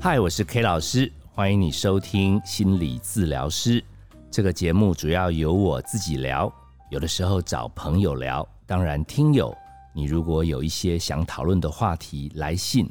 [0.00, 3.84] 嗨，我是 K 老师，欢迎你收听心理治疗师
[4.30, 4.94] 这个节目。
[4.94, 6.50] 主要由我自己聊，
[6.88, 8.48] 有的时候找朋友聊。
[8.64, 9.52] 当然，听友
[9.92, 12.88] 你如果有一些想讨论的话题，来信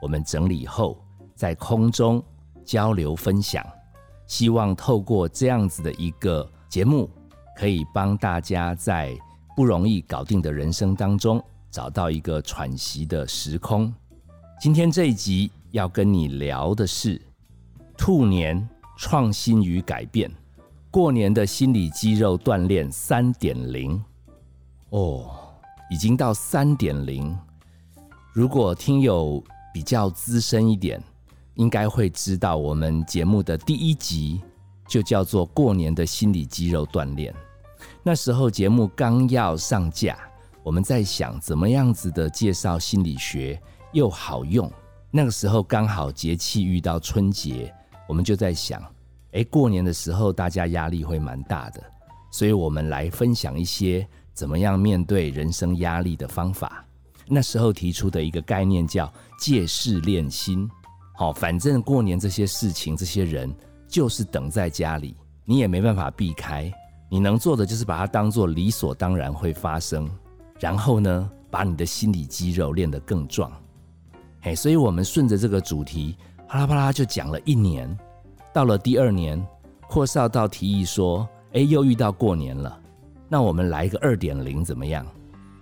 [0.00, 0.98] 我们整理后
[1.34, 2.24] 在空中
[2.64, 3.62] 交流分享。
[4.26, 7.10] 希望透过这样子的一个节目，
[7.54, 9.14] 可以帮大家在
[9.54, 13.92] 不容易搞定的人生当中，找到一个喘息的时空。
[14.58, 15.50] 今天这一集。
[15.76, 17.20] 要跟你聊的是
[17.98, 20.30] 兔年创新与改变，
[20.90, 24.02] 过年的心理肌肉锻炼三点零
[24.88, 25.28] 哦，
[25.90, 27.36] 已经到三点零。
[28.32, 29.42] 如果听友
[29.74, 30.98] 比较资深一点，
[31.56, 34.40] 应该会知道我们节目的第一集
[34.88, 37.34] 就叫做过年的心理肌肉锻炼。
[38.02, 40.16] 那时候节目刚要上架，
[40.62, 43.60] 我们在想怎么样子的介绍心理学
[43.92, 44.72] 又好用。
[45.16, 47.72] 那个时候刚好节气遇到春节，
[48.06, 48.84] 我们就在想，
[49.32, 51.82] 哎，过年的时候大家压力会蛮大的，
[52.30, 56.84] 所以我们来分享一些怎么样面对人生压力的方法。
[57.26, 60.68] 那时候提出的一个概念叫借势练心，
[61.14, 63.50] 好，反正过年这些事情、这些人
[63.88, 66.70] 就是等在家里，你也没办法避开，
[67.08, 70.06] 你能做的就是把它当做理所当然会发生，
[70.60, 73.50] 然后呢，把你的心理肌肉练得更壮。
[74.46, 76.16] 哎，所以我们顺着这个主题，
[76.46, 77.98] 啪啦啪啦就讲了一年。
[78.54, 79.44] 到了第二年，
[79.88, 82.80] 阔少到提议说：“哎，又遇到过年了，
[83.28, 85.04] 那我们来一个二点零怎么样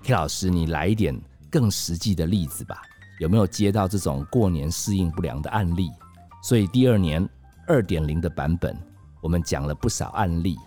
[0.02, 1.18] ？”K 老师，你来一点
[1.50, 2.82] 更实际的例子吧。
[3.20, 5.91] 有没有接到这种过年适应不良的案例？
[6.42, 7.26] 所以第二年
[7.66, 8.76] 二点零的版本，
[9.22, 10.58] 我们讲了不少案例。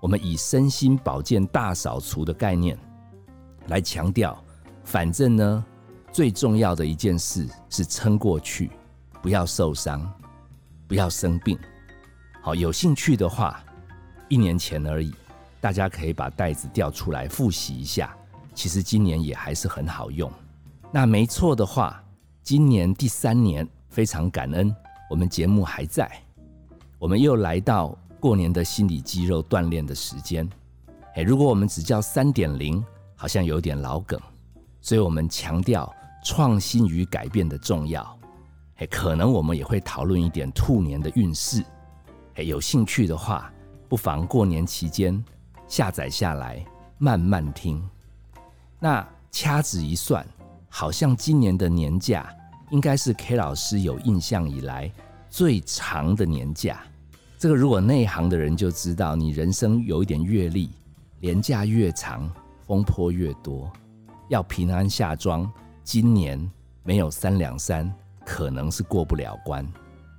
[0.00, 2.78] 我们以身心保健大扫除的概念
[3.66, 4.40] 来强调，
[4.84, 5.64] 反正呢。
[6.16, 8.70] 最重要的一件事是撑过去，
[9.20, 10.10] 不要受伤，
[10.88, 11.58] 不要生病。
[12.40, 13.62] 好，有兴趣的话，
[14.26, 15.14] 一年前而已，
[15.60, 18.16] 大家可以把袋子调出来复习一下。
[18.54, 20.32] 其实今年也还是很好用。
[20.90, 22.02] 那没错的话，
[22.42, 24.74] 今年第三年非常感恩，
[25.10, 26.10] 我们节目还在，
[26.98, 30.48] 我们又来到过年的心理肌肉锻炼的时间。
[31.14, 32.82] 哎，如果我们只叫三点零，
[33.16, 34.18] 好像有点老梗，
[34.80, 35.94] 所以我们强调。
[36.26, 38.18] 创新与改变的重要，
[38.78, 41.64] 哎，可能我们也会讨论一点兔年的运势，
[42.34, 43.48] 哎，有兴趣的话，
[43.88, 45.24] 不妨过年期间
[45.68, 46.66] 下载下来
[46.98, 47.80] 慢慢听。
[48.80, 50.26] 那掐指一算，
[50.68, 52.28] 好像今年的年假
[52.70, 54.90] 应该是 K 老师有印象以来
[55.30, 56.82] 最长的年假。
[57.38, 60.70] 这个如果内行的人就知道，你人生有一点阅历，
[61.20, 62.28] 年假越长，
[62.66, 63.72] 风波越多，
[64.28, 65.48] 要平安下庄。
[65.86, 66.36] 今年
[66.82, 67.88] 没有三两三，
[68.24, 69.64] 可能是过不了关。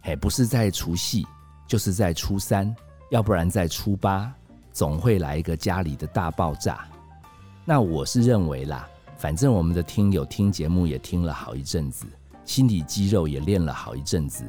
[0.02, 1.28] 嘿，不是在除夕，
[1.68, 2.74] 就是在初三，
[3.12, 4.34] 要不然在初八，
[4.72, 6.88] 总会来一个家里的大爆炸。
[7.66, 12.06] 那我是认为啦，反正我们的听友听节目也听了好一阵子，
[12.46, 14.46] 心理肌肉也练了好一阵子，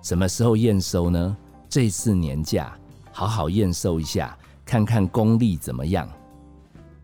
[0.00, 1.36] 什么时候验收呢？
[1.68, 2.74] 这次年假
[3.12, 4.34] 好好验收一下，
[4.64, 6.08] 看看功力怎么样。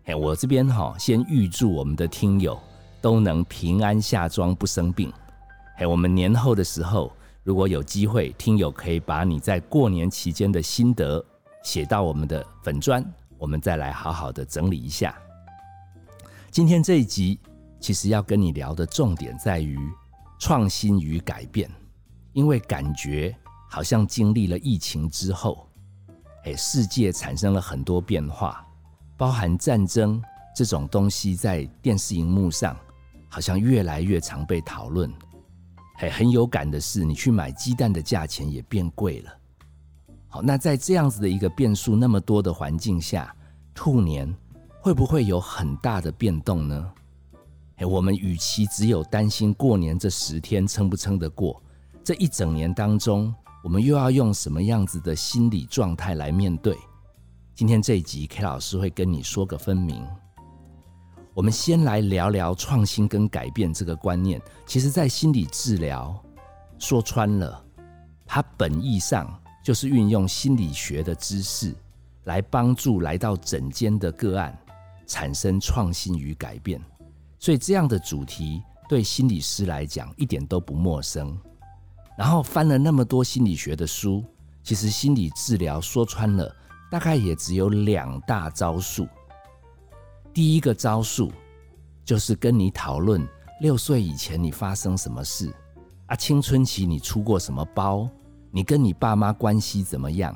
[0.05, 2.59] 嘿，我这边哈，先预祝我们的听友。
[3.01, 5.13] 都能平安下庄不生病。
[5.77, 7.13] 嘿，我们年后的时候，
[7.45, 11.25] 如果有机会，听友可以把你在过年期间的心得
[11.63, 13.05] 写到我们的粉砖，
[13.39, 15.17] 我们再来好好的整理一下。
[16.51, 17.39] 今天这一集
[17.79, 19.79] 其实要跟你聊的重点在于
[20.41, 21.71] 创新与改变，
[22.33, 23.37] 因为感觉
[23.69, 25.69] 好像经历了疫情之后，
[26.45, 28.67] 哎，世界产生了很多变化，
[29.17, 30.21] 包含战争
[30.57, 32.77] 这种东西在电视荧幕上。
[33.29, 35.13] 好像越来越常被讨论，
[35.97, 39.31] 嘿，很有感的是，你去买鸡蛋的价钱也变贵了。
[40.29, 43.35] 好，那在这样子的一个变数那么多的环境下，
[43.75, 44.35] 兔年
[44.81, 46.93] 会不会有很大的变动呢？
[47.77, 51.63] 哎，我们与其只有担心过年这十天撑不撑得过，
[52.03, 56.77] 这一整年当中，我们又要用什么样子的心理状态来面对？
[57.55, 60.07] 今天这一集，K 老师会跟你说个分明。
[61.39, 64.43] 我们先来聊聊创新跟改变这个观念。
[64.67, 66.21] 其实，在心理治疗
[66.81, 67.65] 说穿了，
[68.27, 69.33] 它本意上
[69.63, 71.73] 就是运用心理学的知识
[72.25, 74.53] 来帮助来到诊间的个案
[75.07, 76.83] 产生创新与改变。
[77.39, 81.39] 所以，这样的主题对心理师来讲一点都不陌生。
[82.17, 84.25] 然后翻了那么多心理学的书，
[84.65, 86.53] 其实心理治疗说穿了，
[86.91, 89.07] 大概也只有两大招数。
[90.39, 91.33] 第一个招数
[92.05, 93.27] 就是跟你讨论
[93.61, 95.53] 六岁以前你发生什么事，
[96.07, 98.09] 啊，青春期你出过什么包？
[98.53, 100.33] 你跟你爸妈关系怎么样？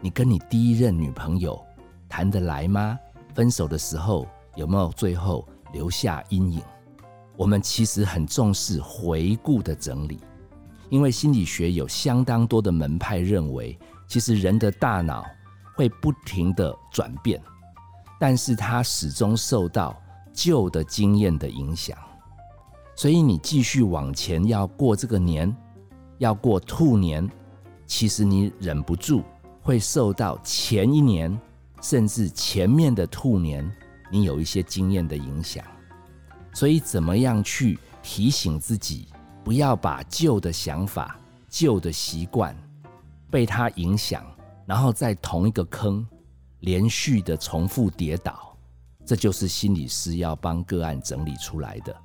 [0.00, 1.64] 你跟你第一任女朋友
[2.08, 2.98] 谈得来吗？
[3.36, 4.26] 分手的时候
[4.56, 6.60] 有没有最后留下阴影？
[7.36, 10.18] 我们其实很重视回顾的整理，
[10.88, 13.78] 因为心理学有相当多的门派认为，
[14.08, 15.24] 其实人的大脑
[15.76, 17.40] 会不停的转变，
[18.18, 19.96] 但是它始终受到
[20.32, 21.96] 旧的经验的影响，
[22.94, 25.54] 所以你继续往前要过这个年，
[26.18, 27.28] 要过兔年，
[27.86, 29.22] 其实你忍不住
[29.62, 31.38] 会受到前一年
[31.82, 33.70] 甚至前面的兔年，
[34.10, 35.64] 你有一些经验的影响。
[36.54, 39.08] 所以，怎么样去提醒自己，
[39.44, 41.18] 不要把旧的想法、
[41.50, 42.56] 旧的习惯
[43.30, 44.24] 被它影响，
[44.64, 46.06] 然后在同一个坑
[46.66, 48.52] 连续的重复跌倒？
[49.04, 51.96] 这就是心理师要帮个案整理出来的。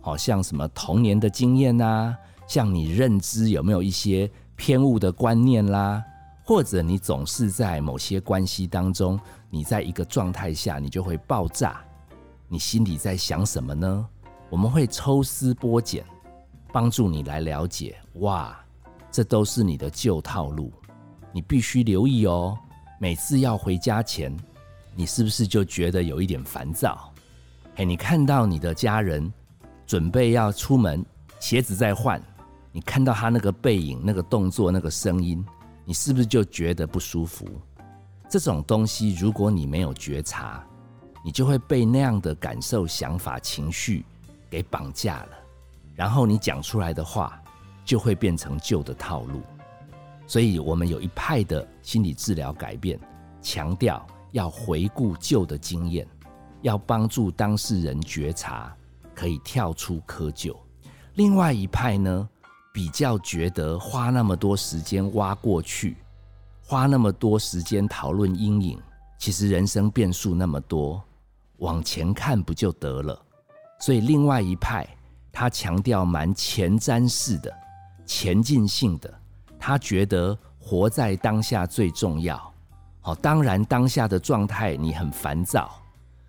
[0.00, 2.14] 好像什么童年的经验呐，
[2.46, 6.00] 像你认知有没有一些偏误的观念啦，
[6.44, 9.18] 或者你总是在某些关系当中，
[9.50, 11.80] 你在一个状态下，你就会爆炸。
[12.46, 14.08] 你心里在想什么呢？
[14.48, 16.06] 我们会抽丝剥茧，
[16.72, 17.96] 帮助你来了解。
[18.20, 18.56] 哇，
[19.10, 20.72] 这都是你的旧套路，
[21.32, 22.56] 你必须留意哦。
[22.98, 24.34] 每次要回家前，
[24.94, 27.12] 你是不是就觉得有一点烦躁？
[27.74, 29.30] 嘿，你看到你的家人
[29.86, 31.04] 准备要出门，
[31.38, 32.18] 鞋子在换，
[32.72, 35.44] 你看到他那个背影、那个动作、那个声音，
[35.84, 37.46] 你是不是就觉得不舒服？
[38.30, 40.66] 这种东西，如果你没有觉察，
[41.22, 44.06] 你就会被那样的感受、想法、情绪
[44.48, 45.28] 给绑架了，
[45.94, 47.38] 然后你讲出来的话
[47.84, 49.42] 就会变成旧的套路。
[50.26, 52.98] 所以，我们有一派的心理治疗改变，
[53.40, 56.06] 强调要回顾旧的经验，
[56.62, 58.74] 要帮助当事人觉察，
[59.14, 60.56] 可以跳出窠臼。
[61.14, 62.28] 另外一派呢，
[62.74, 65.96] 比较觉得花那么多时间挖过去，
[66.62, 68.78] 花那么多时间讨论阴影，
[69.18, 71.02] 其实人生变数那么多。
[71.58, 73.18] 往前看不就得了？
[73.80, 74.86] 所以另外一派
[75.32, 77.50] 他强调蛮前瞻式的、
[78.04, 79.20] 前进性的，
[79.66, 82.40] 他觉得活在当下最重要。
[83.00, 85.82] 好，当然当下的状态你很烦躁，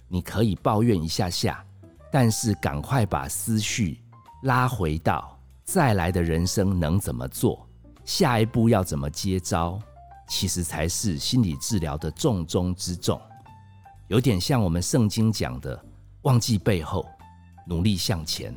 [0.08, 1.64] 你可以抱怨一下下，
[2.12, 4.02] 但是赶快把思绪
[4.42, 7.64] 拉回到再来的人生能怎么做，
[8.06, 9.80] 下一步要怎么接招，
[10.28, 13.22] 其实才是心理治疗的重中之重。
[14.08, 15.80] 有点像我们圣经讲的，
[16.24, 17.08] 忘记背后，
[17.68, 18.52] 努力向前。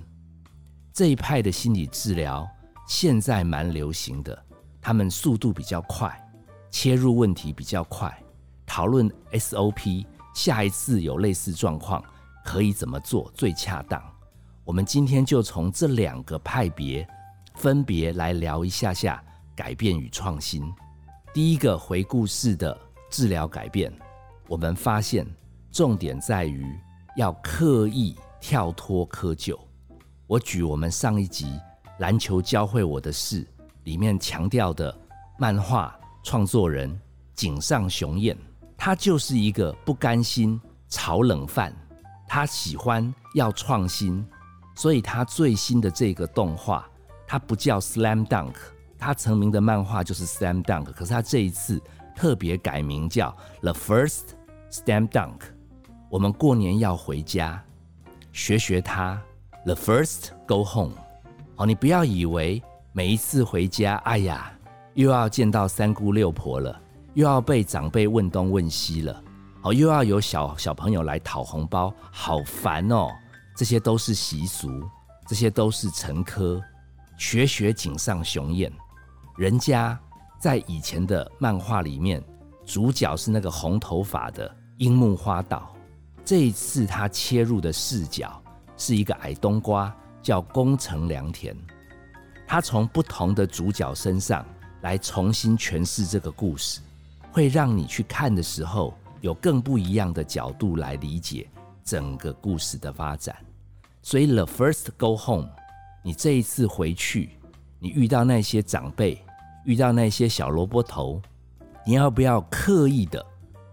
[0.91, 2.49] 这一派的心理治疗
[2.89, 4.43] 现在蛮流行的，
[4.81, 6.11] 他们速度比较快，
[6.71, 8.17] 切入问题比较快，
[8.67, 12.03] 讨论 SOP，下一次有类似状况
[12.45, 14.03] 可以怎么做最恰当。
[14.65, 17.07] 我们今天就从这两个派别
[17.57, 19.23] 分别来聊一下下
[19.55, 20.63] 改变与创新。
[21.35, 22.79] 第一个回顾式的
[23.11, 23.93] 治疗改变，
[24.49, 25.27] 我们发现。
[25.73, 26.67] 重点在于
[27.17, 29.57] 要刻意跳脱窠臼。
[30.27, 31.47] 我举我们上一集
[32.01, 33.45] 《篮球教会我的事》
[33.91, 34.97] 里面强调的
[35.37, 35.93] 漫画
[36.23, 36.97] 创作人
[37.35, 38.37] 井上雄彦，
[38.77, 41.75] 他就是一个不甘心炒冷饭，
[42.29, 44.25] 他喜欢要创新，
[44.77, 46.89] 所以他最新的这个动画，
[47.27, 48.53] 它不叫《Slam Dunk》，
[48.97, 51.83] 他成名的漫画就是《Slam Dunk》，可是他这一次
[52.15, 54.21] 特别改名叫《The First
[54.71, 55.39] Slam Dunk》。
[56.09, 57.61] 我们过年要回家，
[58.31, 59.21] 学学他。
[59.65, 60.95] The first go home。
[61.57, 64.53] 哦，你不要以为每一次回家，哎呀，
[64.95, 66.77] 又要见到三姑六婆了，
[67.15, 69.23] 又要被长辈问东问西了，
[69.63, 73.07] 好，又要有小小朋友来讨红包，好烦哦。
[73.55, 74.69] 这些都是习俗，
[75.29, 76.61] 这些都是陈科。
[77.17, 78.73] 学学井上雄彦，
[79.37, 79.97] 人家
[80.41, 82.21] 在以前的漫画里面，
[82.67, 85.73] 主角是那个红头发的樱木花道。
[86.25, 88.43] 这一次他切入的视角
[88.77, 91.57] 是一个矮冬瓜，叫宫城良田。
[92.51, 94.45] 他从不同的主角身上
[94.81, 96.81] 来重新诠释这个故事，
[97.31, 101.49] 会让你去看的时候有更不一样的角度来理解
[101.85, 103.37] 整个故事的发展。
[104.03, 105.49] 所以，The First Go Home，
[106.03, 107.39] 你这一次回去，
[107.79, 109.25] 你遇到那些长辈，
[109.65, 111.23] 遇到那些小萝卜头，
[111.87, 113.25] 你要不要刻意的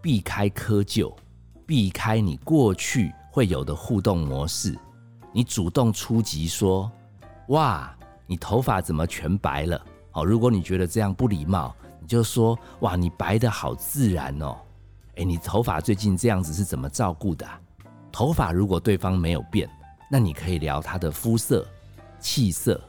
[0.03, 1.11] 避开窠臼？
[1.65, 4.77] 避开你过去会有的互动模式，
[5.33, 6.91] 你主动出击说
[7.49, 7.96] ：“哇，
[8.27, 14.55] 你头发怎么全白了？”好，如果你觉得这样不礼貌，你就说：“哇，你白的好自然哦。”
[15.17, 17.47] 哎，你头发最近这样子是怎么照顾的？
[18.11, 19.69] 头发如果对方没有变，
[20.11, 21.67] 那你可以聊他的肤色、
[22.19, 22.79] 气色，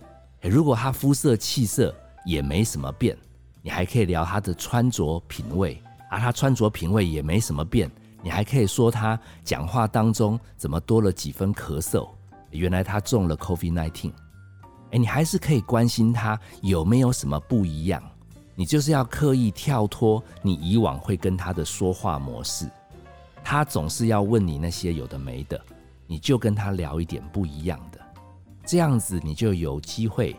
[0.43, 3.17] 如果他肤色气色也没什么变，
[3.63, 7.91] 你还可以聊他的穿着品味，而他穿着品味也没什么变，
[8.23, 12.09] 你还可以说他讲话当中怎么多了几分咳嗽，
[12.51, 14.13] 原来他中了 COVID-19。
[14.91, 18.03] 哎，你还是可以关心他有没有什么不一样。
[18.55, 22.69] 你就是要刻意跳脱你以往会跟他的说话模式，
[23.45, 25.61] 他总是要问你那些有的没的，
[26.07, 28.01] 你就跟他聊一点不一样的，
[28.67, 30.35] 这样子你就有机会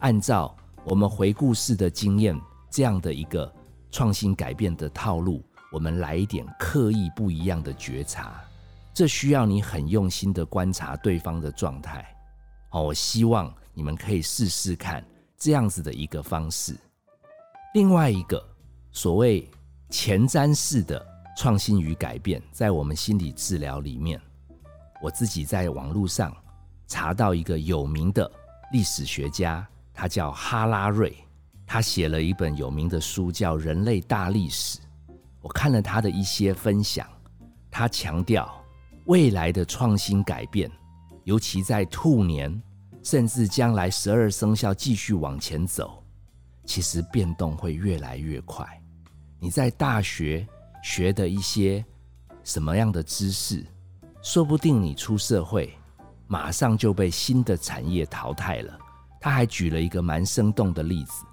[0.00, 3.50] 按照我们回顾式的经验这样的一个
[3.90, 8.44] 创新改变的套路，我们来一点刻意不一样的觉察。
[8.92, 12.04] 这需要你很用心的观察对方的状态。
[12.68, 15.04] 好，我希望你们可以试试看
[15.36, 16.74] 这样子的一个方式。
[17.74, 18.42] 另外一个
[18.92, 19.50] 所谓
[19.90, 21.04] 前瞻式的
[21.36, 24.20] 创新与改变，在我们心理治疗里面，
[25.02, 26.34] 我自己在网络上
[26.86, 28.30] 查到一个有名的
[28.72, 31.16] 历史学家，他叫哈拉瑞，
[31.66, 34.78] 他写了一本有名的书叫《人类大历史》。
[35.40, 37.06] 我看了他的一些分享，
[37.70, 38.50] 他强调
[39.06, 40.70] 未来的创新改变，
[41.24, 42.62] 尤其在兔年，
[43.04, 46.02] 甚至将来十二生肖继续往前走。
[46.64, 48.66] 其实变动会越来越快。
[49.38, 50.44] 你在大学
[50.82, 51.84] 学的一些
[52.42, 53.64] 什么样的知识，
[54.22, 55.72] 说不定你出社会
[56.26, 58.78] 马上就被新的产业淘汰了。
[59.20, 61.24] 他还举了一个蛮生动的例子，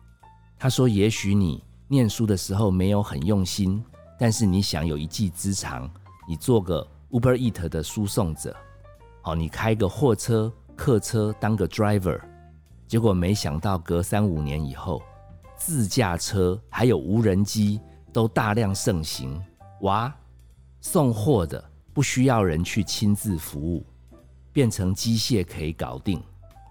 [0.60, 3.84] 他说：“也许你念书的时候没有很用心，
[4.20, 5.90] 但是你想有一技之长，
[6.28, 8.56] 你做个 Uber Eat 的输送者，
[9.22, 10.52] 好，你开个货车、
[10.84, 12.20] 客车当个 driver，
[12.88, 15.00] 结果没想到隔三五年以后。”
[15.56, 17.80] 自驾车还有无人机
[18.12, 19.40] 都大量盛行，
[19.82, 20.12] 哇！
[20.80, 23.86] 送货的不需要人去亲自服务，
[24.52, 26.20] 变成机械可以搞定。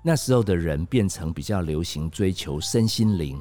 [0.02, 3.40] 那时候的人变成比较流行追求身心灵，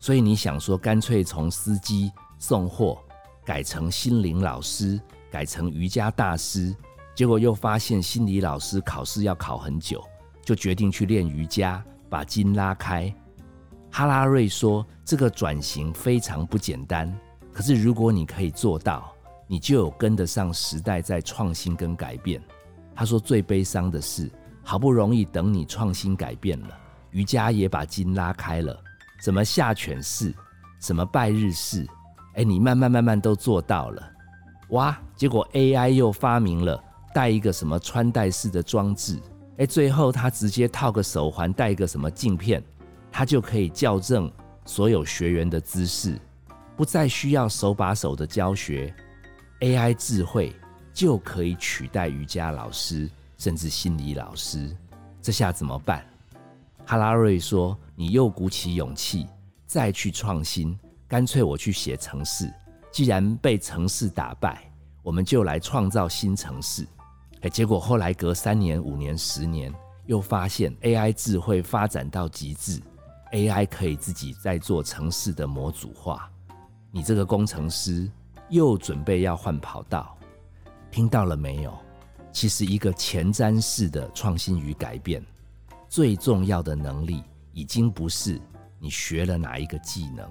[0.00, 2.98] 所以你想说干脆从司机送货
[3.44, 4.98] 改成心灵老师，
[5.30, 6.74] 改成瑜伽大师，
[7.16, 10.04] 结果又发现心理老师考试要考很久，
[10.44, 13.12] 就决定去练瑜伽，把筋拉开。
[13.90, 17.10] 哈拉瑞说：“这个转型非常不简单，
[17.54, 19.10] 可是如果你可以做到，
[19.46, 22.38] 你就有跟得上时代在创新跟改变。”
[22.94, 24.30] 他说：“最悲伤的是，
[24.62, 26.78] 好不容易等你创新改变了，
[27.12, 28.78] 瑜伽也把筋拉开了，
[29.22, 30.34] 什么下犬式，
[30.80, 31.86] 什么拜日式，
[32.34, 34.02] 哎，你慢慢慢慢都做到了，
[34.68, 34.98] 哇！
[35.14, 36.78] 结果 AI 又发明了
[37.16, 39.18] 带一个什么穿戴式的装置，
[39.56, 42.62] 哎，最后他直接套个手环，带一个什么镜片。”
[43.10, 44.30] 他就可以校正
[44.66, 46.20] 所有学员的姿势，
[46.76, 48.94] 不再需要手把手的教学
[49.60, 50.54] ，AI 智慧
[50.92, 53.08] 就可以取代瑜伽老师，
[53.38, 54.76] 甚至心理老师。
[55.22, 56.04] 这下怎么办？
[56.84, 59.26] 哈拉瑞说：“你又鼓起勇气
[59.66, 62.52] 再去创新，干脆我去写城市。
[62.92, 64.70] 既然被城市打败，
[65.02, 66.86] 我们就来创造新城市。”
[67.42, 69.72] 哎，结果后来隔三年、五年、十年，
[70.06, 72.80] 又发现 AI 智慧发展到极致。
[73.32, 76.30] AI 可以自己在做城市的模组化，
[76.90, 78.10] 你这个工程师
[78.48, 80.16] 又准备要换跑道，
[80.90, 81.76] 听到了没有？
[82.32, 85.24] 其实一个前瞻式的创新与改变，
[85.88, 88.40] 最重要的能力已经不是
[88.78, 90.30] 你学了哪一个技能，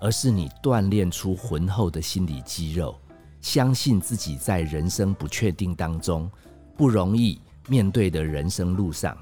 [0.00, 2.94] 而是你锻炼出浑厚的心理肌肉，
[3.40, 6.30] 相信自己在人生不确定当中
[6.76, 9.16] 不容易面对的人生路上，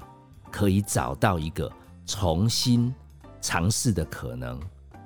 [0.51, 1.71] 可以找到一个
[2.05, 2.93] 重新。
[3.41, 4.59] 尝试的可能，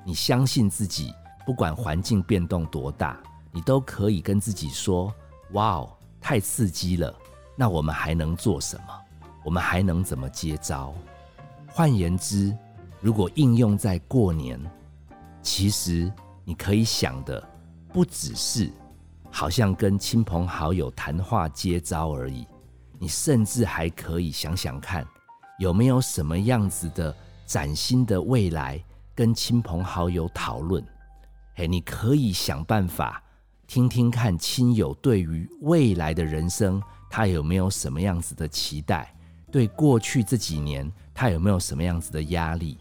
[0.03, 1.13] 你相信自己，
[1.45, 5.13] 不管环境变动多大，你都可以跟自己说
[5.53, 7.13] ：“哇哦，太刺激了！
[7.55, 9.01] 那我们还能做什么？
[9.45, 10.91] 我们还能怎么接招？”
[11.69, 12.57] 换言之，
[13.01, 14.59] 如果应用在过年，
[15.43, 16.11] 其实
[16.43, 17.47] 你可以想的
[17.89, 18.71] 不只是
[19.35, 22.45] 好像跟亲朋好友谈话接招而已，
[22.99, 25.03] 你甚至还可以想想看，
[25.57, 27.13] 有没有什么样子的。
[27.45, 28.81] 崭新的未来，
[29.13, 30.83] 跟亲朋好友讨论。
[31.55, 33.21] 哎，你可以想办法
[33.67, 39.13] 听听看亲友对于未来的人生，他有没有什么样子的期待？
[39.51, 42.77] 对过去这几年，他有没有什么样子的压力？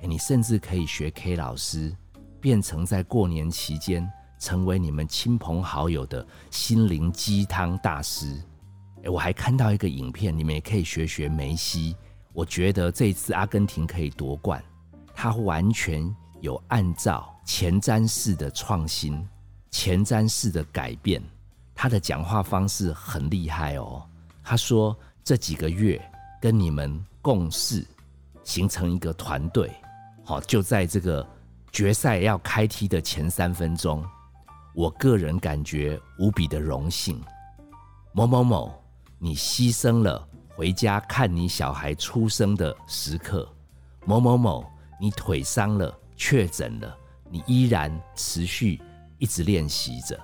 [0.00, 1.94] 哎，你甚至可以学 K 老师，
[2.40, 8.42] 变成在过年期间成为你们亲朋好友的心灵鸡汤大师。
[9.04, 11.94] 哎，我还看到一个影片，你们也可以学学梅西。
[12.32, 14.62] 我觉得这次阿根廷可以夺冠，
[15.14, 19.24] 他完全有按照前瞻式的创新、
[19.70, 21.22] 前瞻式的改变。
[21.74, 24.02] 他的讲话方式很厉害哦。
[24.42, 26.00] 他说：“这几个月
[26.40, 27.86] 跟你们共事，
[28.44, 29.70] 形成一个团队。
[30.24, 31.26] 好，就在这个
[31.72, 34.04] 决赛要开踢的前三分钟，
[34.74, 37.20] 我个人感觉无比的荣幸。
[38.12, 38.72] 某某某，
[39.18, 43.46] 你牺牲了回家看你小孩出生的时刻；
[44.04, 44.64] 某某某，
[45.00, 46.96] 你腿伤了，确诊了，
[47.30, 48.80] 你依然持续
[49.18, 50.16] 一直练习着；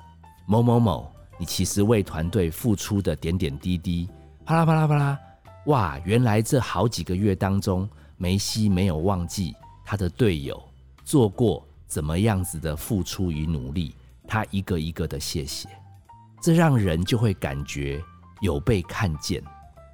[0.46, 4.08] 某某某，你其实为团队付出的点点滴滴，
[4.44, 5.18] 啪啦啪啦啪啦，
[5.66, 5.98] 哇！
[6.04, 10.62] 原来这好几个月当中，梅西没有忘记他的队友
[11.04, 13.94] 做过怎么样子的付出与努力，
[14.26, 15.68] 他一个一个的谢谢。
[16.40, 18.02] 这让人就会感觉
[18.40, 19.42] 有被看见，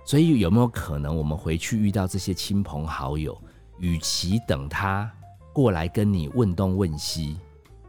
[0.05, 3.41] 所以有没有可能我们回去遇到这些亲朋好友，
[3.79, 5.11] 与其等他
[5.53, 7.39] 过来跟你问东问西，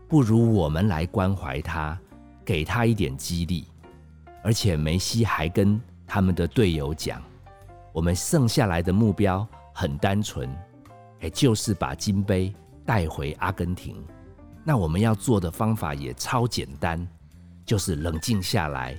[0.07, 1.97] 不如我们来关怀他，
[2.45, 3.65] 给他一点激励。
[4.43, 7.21] 而且梅西还跟他们的队友讲，
[7.91, 10.50] 我们剩下来的目标很单纯，
[11.19, 12.53] 也就是把金杯
[12.85, 13.95] 带回阿根廷。
[14.63, 17.08] 那我们要做的方法也超简单。
[17.65, 18.93] 就是冷静下来，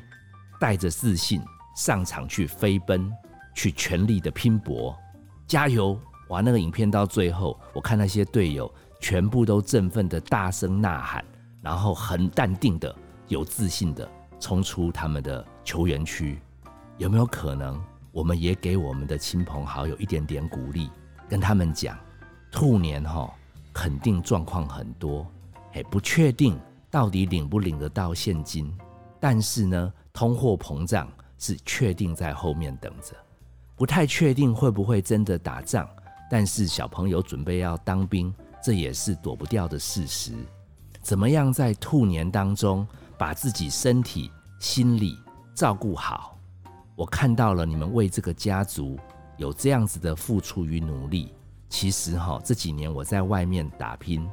[0.58, 1.42] 带着自信
[1.76, 3.12] 上场去飞奔，
[3.54, 4.96] 去全力的拼搏，
[5.46, 6.00] 加油！
[6.30, 11.22] 哇，那个影片到最后，我看那些队友全部都振奋的大声呐喊，
[11.60, 12.96] 然后很淡定的、
[13.28, 16.40] 有自信的冲出他们的球员区。
[16.96, 17.78] 有没有可能，
[18.12, 20.88] 我们也给我们的亲朋好友一点点鼓励，
[21.28, 21.98] 跟他们讲，
[22.50, 23.30] 兔年哈
[23.74, 25.30] 肯定状况很多，
[25.74, 26.58] 哎，不确定。
[26.90, 28.72] 到底领不领得到现金？
[29.18, 33.16] 但是呢，通货膨胀是确定在后面等着，
[33.74, 35.88] 不太确定会不会真的打仗。
[36.30, 40.34] 但是小朋友准备要当兵，这也是躲不掉的事实。
[41.02, 42.86] 怎么样在兔年当中
[43.18, 45.18] 把自己身体、心理
[45.52, 46.38] 照顾好？
[46.94, 48.96] 我看到了你们为这个家族
[49.36, 51.32] 有这样子的付出与努力。
[51.68, 54.24] 其实哈，这几年我在外面打拼。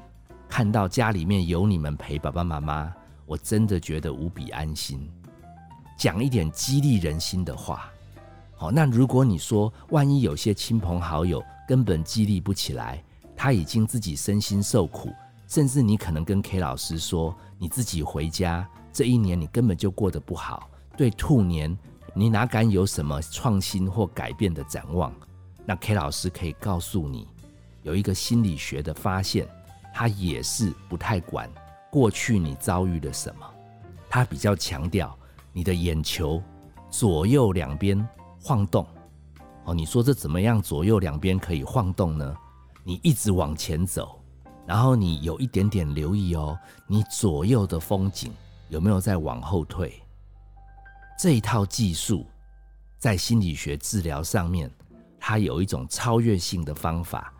[0.51, 2.93] 看到家里面有你们陪爸爸妈妈，
[3.25, 5.09] 我真的觉得无比安心。
[5.97, 7.89] 讲一点激励人心的话，
[8.57, 13.01] 好，那如果你说万一有些亲朋好友根本激励不起来，
[13.33, 15.13] 他已经自己身心受苦，
[15.47, 21.75] 甚至你可能跟 K 老师说，你自己回家这一年你根本就过得不好，对兔年
[22.13, 25.13] 你哪敢有什么创新或改变的展望？
[25.65, 27.25] 那 K 老师可以告诉你，
[27.83, 29.47] 有一个心理学的发现。
[29.93, 31.49] 他也是不太管
[31.89, 33.45] 过去你遭遇了什么，
[34.09, 35.17] 他比较强调
[35.51, 36.41] 你的眼球
[36.89, 38.07] 左右两边
[38.41, 38.85] 晃动。
[39.65, 40.61] 哦，你说这怎么样？
[40.61, 42.35] 左右两边可以晃动呢？
[42.83, 44.19] 你一直往前走，
[44.65, 48.33] 然后你有一点点留意哦，你左右的风景
[48.69, 50.01] 有没有在往后退？
[51.19, 52.25] 这一套技术
[52.97, 54.71] 在心理学治疗上面，
[55.19, 57.31] 它有一种超越性的方法。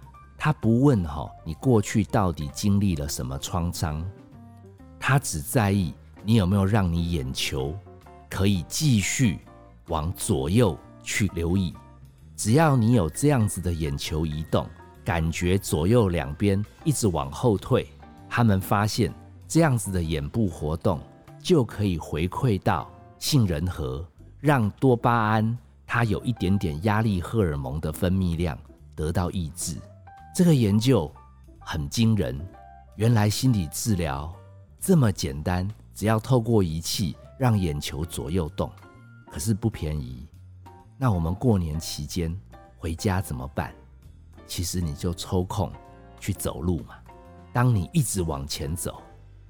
[0.43, 4.04] 他不问哈，你过去到底经历了什么创伤？
[4.99, 7.77] 他只在意你有没有让你眼球
[8.27, 9.38] 可以继续
[9.89, 11.75] 往左右去留意。
[12.36, 14.67] 只要你有这样子的眼球移动，
[15.06, 17.88] 感觉左右两边一直往后退，
[18.27, 19.13] 他们发现
[19.47, 20.99] 这样子的眼部活动
[21.39, 24.04] 就可以回馈到杏仁核，
[24.39, 28.58] 让多巴胺它有一点点压力荷尔蒙的分泌量
[28.95, 29.77] 得到抑制。
[30.34, 31.12] 这个研究
[31.60, 32.39] 很惊人，
[32.96, 34.34] 原来心理治疗
[34.80, 38.72] 这么简单，只要透过仪器让眼球左右动，
[39.30, 40.26] 可是不便宜。
[40.98, 42.34] 那我们过年期间
[42.78, 43.74] 回家怎么办？
[44.48, 45.70] 其实你就抽空
[46.17, 46.96] 去走路嘛。
[47.52, 49.02] 当你一直往前走，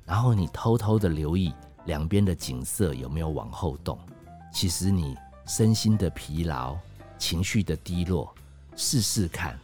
[0.04, 1.54] 然后你偷偷的留意
[1.86, 4.00] 两边的景色有没有往后动，
[4.52, 5.16] 其实你
[5.46, 6.76] 身心的疲劳、
[7.20, 8.34] 情绪的低落，
[8.76, 9.60] 试试看。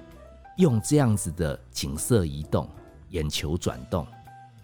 [0.58, 2.68] 用这样子的景色移动、
[3.10, 4.06] 眼球转动，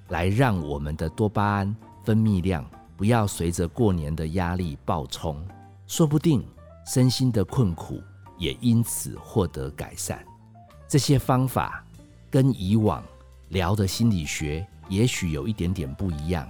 [0.09, 2.65] 来让我们的多巴胺分泌量
[2.97, 5.43] 不要随着过年的压力暴冲，
[5.87, 6.45] 说不定
[6.85, 8.01] 身心的困苦
[8.37, 10.23] 也因此获得改善。
[10.87, 11.85] 这些方法
[12.29, 13.03] 跟以往
[13.49, 16.49] 聊的心理学也许有一点点不一样，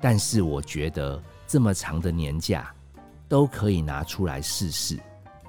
[0.00, 2.74] 但是我觉得这么长的年假
[3.28, 4.98] 都可以拿出来试试。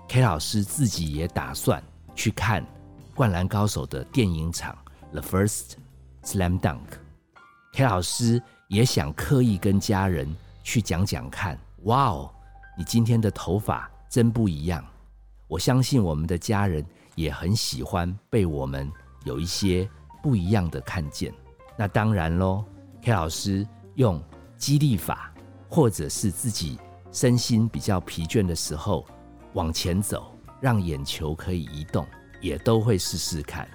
[0.09, 1.81] K 老师自己也打算
[2.13, 2.61] 去看。
[3.15, 4.77] 《灌篮高手》的电影场
[5.13, 5.75] ，The First
[6.23, 10.27] Slam Dunk，K 老师也想刻意跟家人
[10.63, 11.57] 去讲讲看。
[11.83, 12.29] 哇哦，
[12.77, 14.83] 你今天的头发真不一样！
[15.47, 18.91] 我相信我们的家人也很喜欢被我们
[19.23, 19.89] 有一些
[20.21, 21.33] 不一样的看见。
[21.77, 22.65] 那当然喽
[23.01, 24.21] ，K 老师用
[24.57, 25.33] 激励法，
[25.69, 26.77] 或者是自己
[27.13, 29.05] 身心比较疲倦的时候
[29.53, 32.05] 往前走，让眼球可以移动。
[32.45, 33.67] 也都会试试看。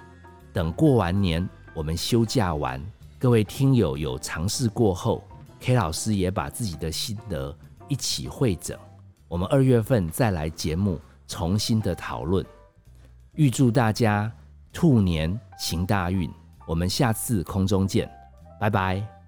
[0.53, 2.81] 等过完年，我们休假完，
[3.19, 5.21] 各位听友有尝试过后
[5.59, 7.53] ，K 老师也把自己的心得
[7.89, 8.79] 一起会诊，
[9.27, 12.45] 我们二月份再来节目重新的讨论。
[13.33, 14.31] 预祝大家
[14.71, 16.31] 兔年行大运，
[16.65, 18.09] 我们下次空中见，
[18.57, 19.20] 拜拜。